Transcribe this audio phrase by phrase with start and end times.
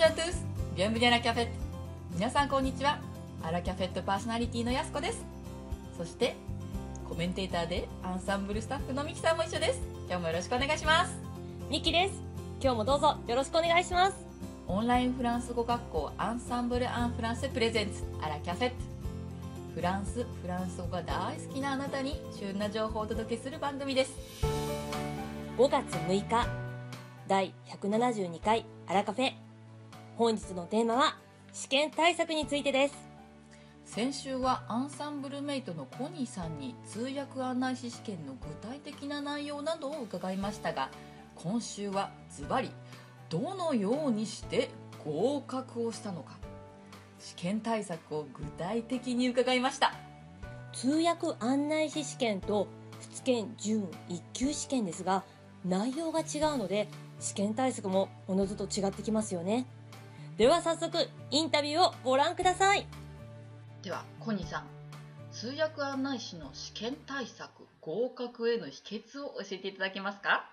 [0.00, 1.52] ジュアトゥースビアンブリアラキャフェット
[2.14, 3.00] 皆さんこんにちは。
[3.42, 5.22] アラキャフェットパーソナリティのやすこです。
[5.94, 6.36] そして
[7.06, 9.82] コメンテーターでアンサンブルスタッフのミキさんも一緒です。
[10.08, 11.18] 今日もよろしくお願いします
[11.68, 12.14] ミキです
[12.62, 14.16] 今日もどうぞよろしくお願いします。
[14.68, 18.76] オンラインフランス語学校アンサンブル・アン・フランスプレゼンツアラキャフェット
[19.74, 24.14] フランスフランス語が大好きなあなたに旬な情報をお届けする番組です。
[25.58, 26.48] 5月6日
[27.28, 29.49] 第172回アラカフェ。
[30.16, 31.16] 本日のテーマは
[31.52, 32.94] 試験対策についてです。
[33.84, 40.90] 先週はアンサンブルメイトのコニーさんに通訳案内士試験の具体的な内容などを伺いましたが
[41.34, 42.70] 今週はズバリ
[43.28, 44.68] どのようにして
[45.04, 46.38] 合格をしたのか
[47.18, 49.92] 試験対策を具体的に伺いました。
[50.72, 52.68] 通訳案内士試験と
[53.00, 55.24] 出験準1級試験ですが
[55.64, 59.66] 内容が違うので試験対策もおのずと違ってきますよね
[60.40, 60.96] では早速
[61.30, 62.86] インタビューをご覧ください。
[63.82, 64.64] ではコニーさん。
[65.30, 67.50] 通訳案内士の試験対策
[67.82, 70.48] 合格への秘訣を教えていただけますか？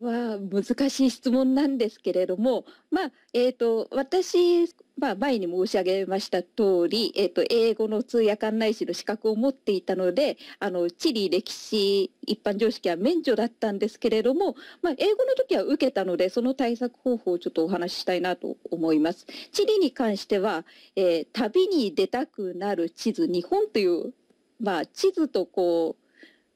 [0.00, 19.26] は難しい質問なんですけれども、まあえーと、私、まあ、前に申し上げました通り、えーと、英語の通訳案内士の資格を持っていたのであの地理歴史一般常識は免除だったんですけれども、まあ、英語の時は受けたのでその対策方法をちょっとお話ししたいなと思います。
[19.52, 20.64] 地理に関しては、
[20.96, 24.12] えー、旅に出たくなる地図日本という、
[24.60, 26.04] まあ、地図とこう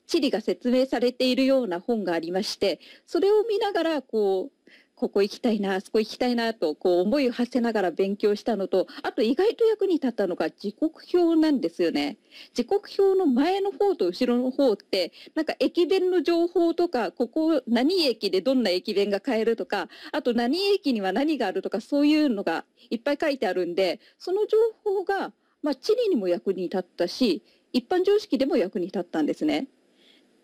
[0.06, 12.18] 地理が説明されているような本がありましてそれを見ながらこうここ行きたいなあそこ行きたいなとこう思いを馳せながら勉強したのとあと意外と役に立ったのが時刻表なんですよね。
[12.52, 25.32] 時刻表の前の方と後ろの方ってなんか駅弁の情報とかここ何駅でどんな駅弁が買えるとかあと何駅には何があるとかそういうのがいっぱい書いてあるんでその情報が、
[25.62, 29.68] まあ、地理にも役に立ったし一般常識でも役に立ったんですね。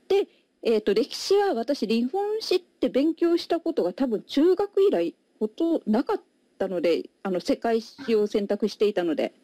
[0.08, 0.28] で、
[0.66, 6.22] えーと、歴史は私日本史って勉強したことが多分中学以来ほとなかっ
[6.58, 9.34] たのであの世界史を選択していたので。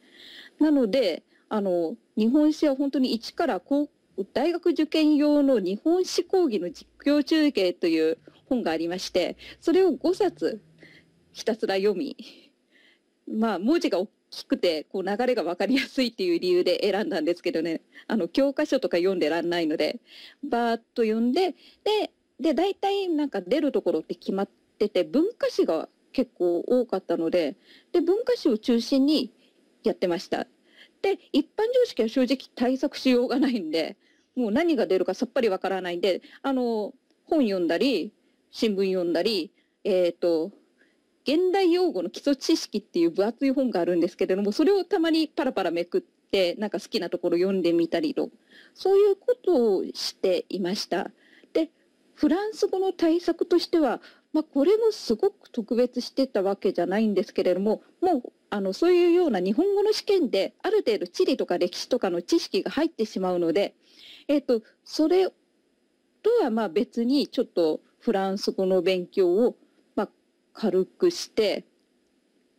[0.60, 3.88] なのであの日本史は本当に一から高
[4.32, 10.60] 大学受験用の日本史講義の実況中継という本がありましてそれを5冊
[11.32, 12.16] ひたすら読み
[13.26, 20.00] まあ文字が大きくてこう流れが分かりやすいっていう理由で選んだんですけどねあの教科書とか読んでらんないので
[20.42, 21.54] バーッと読んで
[21.84, 24.48] でで大体なんか出るところって決まっ
[24.78, 27.56] てて文化史が結構多かったので
[27.92, 29.32] で文化史を中心に
[29.82, 30.46] やってました。
[31.02, 33.96] で一般常識は正直対策しようがないんで
[34.36, 36.92] もう何が出るかさっぱりわからないんであの
[37.24, 38.12] 本読んだり
[38.50, 39.50] 新聞読んだり
[39.84, 40.52] えっ、ー、と
[41.24, 48.30] 現代用語の基礎知識っていう分厚い本があるんですけれどもそれをたまにパラパラめくってなんか好きなところ読んでみたりと
[48.74, 51.10] そういうことをしていました。
[51.52, 51.70] で
[52.14, 54.00] フランス語の対策としては、
[54.32, 63.74] まあ、これもすごく特別してたわけじゃないんですけれどももうあのそういうような日本語の試験である程度地理とか歴史とかの知識が入ってしまうので、
[64.28, 65.28] えーと、それ
[66.22, 69.56] とはまあ別にちょっとフランス語の勉強を
[70.52, 71.64] 軽くして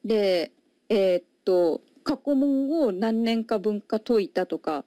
[0.04, 0.52] で
[0.90, 4.84] えー、っと過去問を何年か分か解いたとか、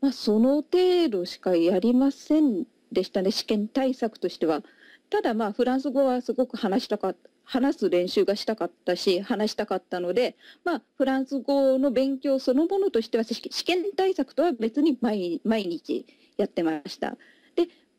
[0.00, 4.62] まあ、その程度しかやりませんでしたね試験対策としては。
[5.10, 17.16] ただまあフランス語はすごく話したかった話す練習がしたかったし話したかったので、まあ、フランス語の勉強そのものとしては試験対策とは別に毎日やってました。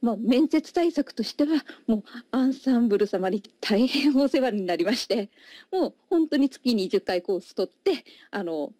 [0.05, 5.31] まあ、面接対策としてはもうアンサンブル様に大変お世話になりまして
[5.71, 8.71] もう本当に月に10回コース取ってあの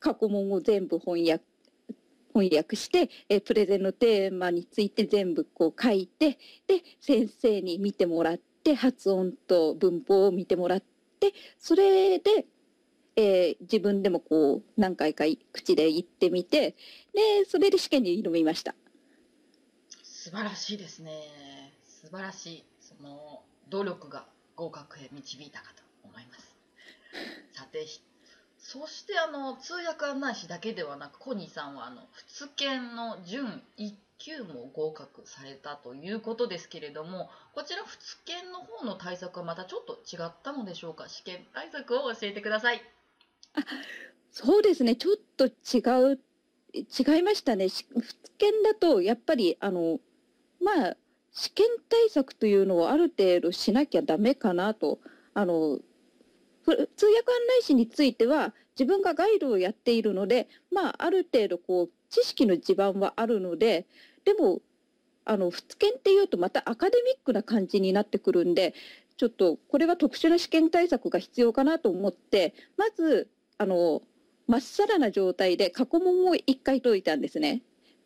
[0.00, 1.44] 過去問を全部翻訳
[2.34, 10.82] 翻訳してえプレゼンのテーマについて全部こう書いてで先生に見てもらって発音と文法を見てもらっ
[11.20, 12.46] てそれで、
[13.14, 15.22] えー、自分でもこう何回か
[15.52, 16.74] 口で言ってみて
[17.12, 18.74] でそれで試験に挑みました。
[20.24, 21.12] 素晴らしいですね。
[21.86, 22.64] 素晴らしい。
[22.80, 24.24] その努力が
[24.56, 26.56] 合格へ導いたかと思います。
[27.52, 27.86] さて、
[28.58, 41.10] そしてあの通訳案内士だけではなく、コニーさんはあの仏研の準1級も合格されたということですけれども、こちら仏研の方の対策はまたちょっと違ったのでしょうか？
[41.10, 42.82] 試験対策を教えてください。
[43.52, 43.60] あ
[44.32, 44.96] そうですね。
[44.96, 45.82] ちょっと違
[46.14, 46.18] う
[46.72, 47.68] 違いましたね。
[47.68, 47.92] 仏
[48.38, 50.00] 研だとやっぱりあの
[50.64, 50.96] まあ
[51.32, 54.98] 試験対策というのをある程度しなきゃダメかなと
[55.34, 55.78] あの
[56.64, 56.88] 通訳案
[57.60, 63.86] 内士については自分がガイドをやっているので、まあ、ある程度こう知識の地盤はあるので
[64.24, 64.60] でも
[65.24, 68.74] あの仏研っていうとまたアカデミックな感じになってくるんで
[69.16, 73.28] ちょっとこれは特殊な試験対策が必要かなと思ってまず
[73.58, 74.02] あの
[74.46, 77.62] まっさらな状態で過去問を1回解いたんですね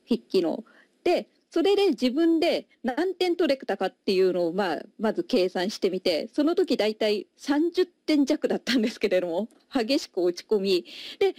[0.06, 0.64] 筆記の。
[1.04, 10.84] でそれで自分で何点取れたかっていうのを、まあ、まず計算してみてその時大体30点弱だったんですけれども激しく落ち込み
[11.18, 11.34] で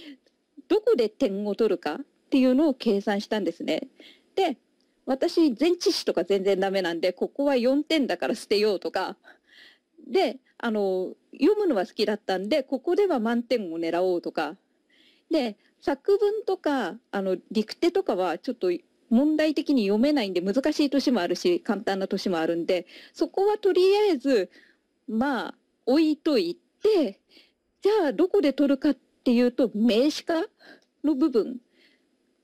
[0.67, 1.97] どこで点を取るかっ
[2.29, 3.87] ていうのを計算したんですね。
[4.35, 4.57] で
[5.05, 9.17] 私前置詞とか全然ダメなんでここは4点だから捨てようとか
[10.07, 14.55] であの読むのは好きだったんでここでは満点を狙おうとか
[15.31, 18.69] で作文とかあの陸手とかはちょっと
[19.09, 24.49] 問題的に読めないんで難しい年もあるし簡単な年もあるんでそこはとりあえず
[25.07, 27.19] まあ置いといて
[27.81, 30.45] じゃあどこで取るかっていうと名詞化
[31.03, 31.57] の部分。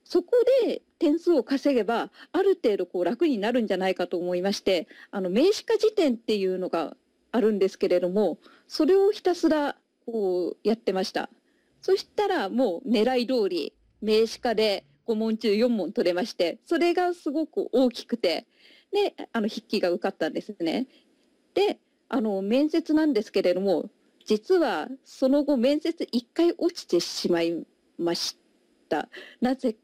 [0.07, 0.33] そこ
[0.63, 6.95] で点数を稼げばある程度こう楽になるんじゃないかと思いましてあの名詞化辞典っていうのが
[7.31, 8.37] あるんですけれども
[8.67, 11.29] それをひたすらこうやってました。
[11.81, 18.45] そしたらもう狙い通り名詞化で5問中4問取れましてそれがすごく大きくて
[18.91, 20.87] であの筆記が受かったんですね。
[21.53, 23.89] であの面接なんですけれども
[24.25, 27.65] 実はその後面接1回落ちてしまい
[27.97, 28.37] まし
[28.89, 29.09] た。
[29.41, 29.75] なぜ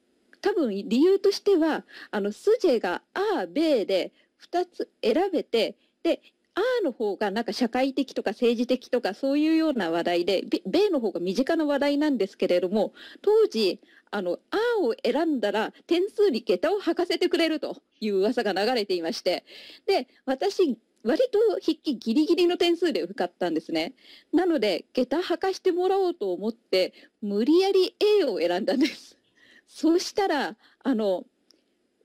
[0.42, 6.22] 多分理由としてはあのスジェが「あ」「べ」で2つ選べてで
[6.56, 13.80] 「あ」の方がなんか社会的とか政治的とかそういうような話題で「べ」の方が身近な話題なんですけれども当時
[14.12, 19.46] あの「あ」を選んだら点数に下駄を履かせてくれるという噂が流れていまして
[19.86, 23.94] で私割と筆記ギリギリの点数で受かったんですね。
[24.32, 29.18] なので下駄履かしてもらおうと思って無理やり A を選んだんです。
[29.68, 31.26] そうしたらあの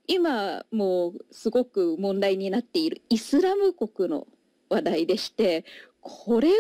[0.07, 4.27] 今もうすごく問題になっているイスラム国の
[4.69, 5.65] 話題でして
[6.01, 6.53] これを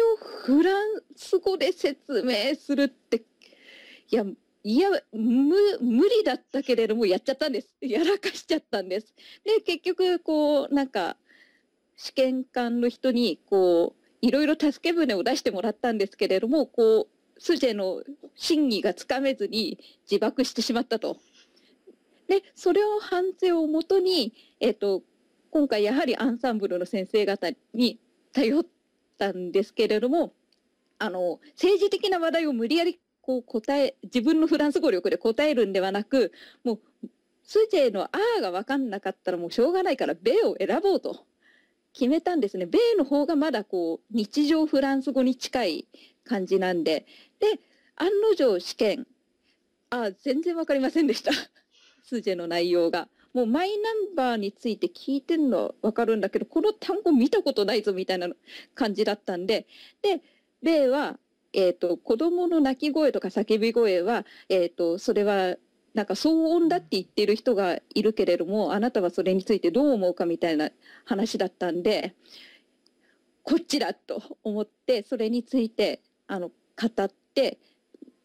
[0.44, 3.22] フランス語で説明するって
[4.10, 4.24] いや
[4.64, 5.54] いや無
[6.08, 9.14] 理だったけれどもやっちゃったんですやらかしちゃったんです。
[9.44, 11.16] で結局こうなんか
[11.96, 17.06] 試験官の人にこういろいろ助け舟を出してもらったんですけれどもこ
[17.36, 18.02] うスジェの
[18.34, 19.78] 真偽がつかめずに
[20.10, 21.16] 自爆してしまったと。
[22.26, 25.02] でそれを反省をもとに、えーと、
[25.50, 27.98] 今回やはりアンサンブルの先生方に
[28.32, 28.64] 頼っ
[29.18, 30.32] たんですけれども
[30.98, 36.32] あの政治的な話題を無理やりこう答え自分のフランス語力で答えるんではなく
[36.64, 37.08] もう
[37.42, 41.26] スジェの「あ」が分かんなかったらもうしょうがないから「べ」を選ぼうと
[41.92, 42.66] 決めたんですね。
[42.66, 45.88] 米の方がまだこう日常フランス語に近い
[46.24, 47.06] 感じなんで
[47.38, 47.60] で
[47.96, 49.06] 案の定試験
[49.90, 51.32] あ全然分かりませんでした
[52.04, 53.08] スジェの内容が。
[53.36, 58.28] もうマイナンバーについて聞いてんのは分かるんだけどこの単語見たことないぞみたいな
[58.74, 59.66] 感じだったんで
[60.00, 60.22] で
[60.62, 61.18] 例は、
[61.52, 65.56] えーと、子どもの泣き声とか叫び声は、えーと、それは
[65.92, 70.70] なんか騒音だって言ってる人がいるけれどもあなたはそれについてどう思うかみたいな
[71.04, 72.14] 話だったんで
[73.42, 77.58] こっちだと思ってそれについてあの語って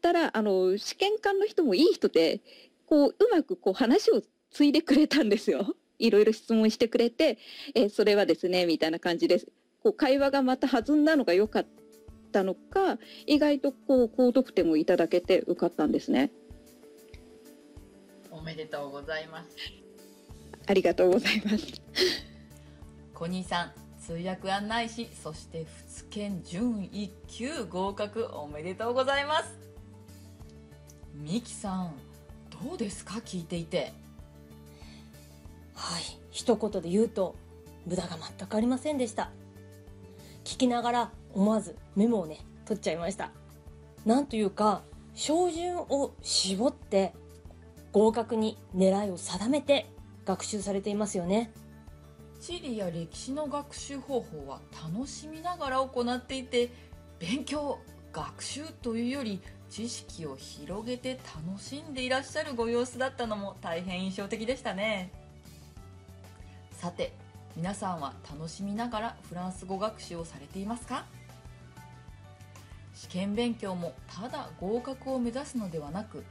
[0.01, 2.39] たらあの試験官の人もいい人で
[2.85, 5.75] こううまくこう話を継いでくれたんですよ。
[5.99, 7.37] いろいろ質問してくれて、
[7.75, 9.47] えそれはですねみたいな感じです。
[9.83, 11.67] こう会話がまた弾んだのが良かっ
[12.31, 16.31] たのか意外とこう高得点をいただけて受かったんですね。
[18.29, 19.49] おめでとうございます。
[20.67, 21.65] ありがとうございます。
[23.13, 29.59] コニーさん、通訳案内士、そして仏研準1級合格おめでとうございます。
[31.13, 31.93] ミキさん、
[32.65, 33.15] どうですか？
[33.25, 33.93] 聞いていて。
[35.73, 37.35] はい、一言で言うと、
[37.85, 39.31] 無駄が全くありませんでした。
[40.43, 43.31] 聞きながら思わずメモをね、取っちゃいました。
[44.05, 47.13] なんというか、照準を絞って
[47.91, 49.87] 合格に狙いを定めて
[50.25, 51.51] 学習されていますよね。
[52.39, 54.61] 地理や歴史の学習方法は
[54.93, 56.71] 楽しみながら行っていて
[57.19, 57.77] 勉強
[58.11, 65.11] 学習というより知識を広げて楽しんでいらっしゃるご様子だったのも大変印象的でしたね
[66.81, 67.13] さて
[67.55, 71.05] 皆さんは楽しみながらフランス語学習をされていますか？
[72.95, 76.25] 試験勉強もただ合格を目指すのではなく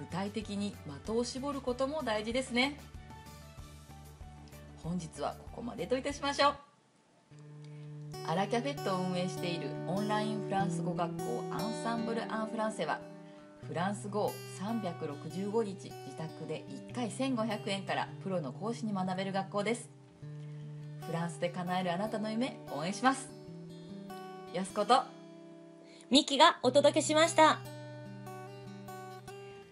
[0.00, 0.74] 具体的に
[1.06, 2.76] 的を絞ることも大事ですね。
[4.82, 6.54] 本日はここまでといたしましょう。
[8.26, 12.98] アラキャフェットを運営しているオンラインフランス語学校アンサンブル・アン・フランセは
[13.68, 19.90] フランス語を365日自宅で1回1500円からプロの講師に学べる学校です。
[21.06, 23.28] フランスで叶えるあなたの夢応援します。
[24.52, 25.02] やすこと。
[26.10, 27.58] ミキがお届けしました。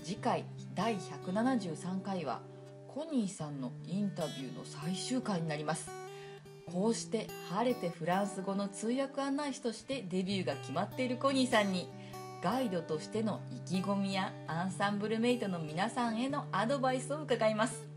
[0.02, 2.40] 次回第173回は
[2.88, 5.88] コニーさんのインタビューの最終回になります。
[6.66, 11.88] こうして晴れてフランス語の通訳案内士としてデビューが決まっているコニーさんに
[12.44, 17.88] ガイドとしての意気込みやアンサンブルメイトの皆さんへのアドバイスを伺います。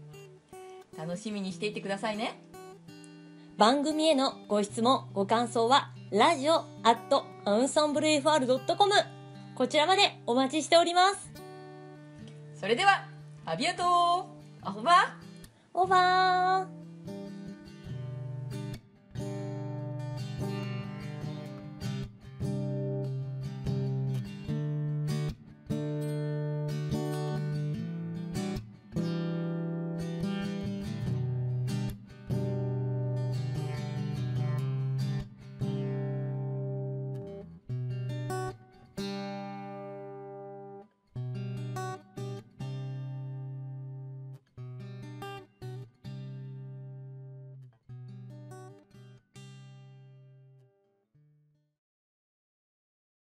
[0.98, 2.42] 楽しみにしていてくださいね。
[3.58, 8.94] 番組へのご質問、ご感想は、ラジオアットアンサンブル FR.com
[9.54, 11.30] こちらまでお待ちしております。
[12.56, 13.06] それでは
[13.46, 14.26] アビアトー
[14.62, 14.96] アホバー
[15.74, 16.77] オーバー